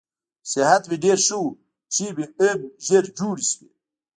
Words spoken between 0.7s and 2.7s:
مې ډېر ښه و، پښې مې هم